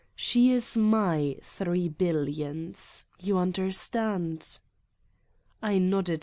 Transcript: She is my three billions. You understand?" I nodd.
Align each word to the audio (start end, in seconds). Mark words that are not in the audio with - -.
She 0.15 0.51
is 0.51 0.75
my 0.75 1.37
three 1.43 1.87
billions. 1.87 3.05
You 3.19 3.37
understand?" 3.37 4.57
I 5.61 5.75
nodd. 5.77 6.19